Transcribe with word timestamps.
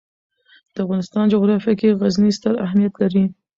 د 0.73 0.75
افغانستان 0.85 1.25
جغرافیه 1.33 1.73
کې 1.79 1.97
غزني 1.99 2.31
ستر 2.37 2.53
اهمیت 2.65 2.93
لري. 3.01 3.23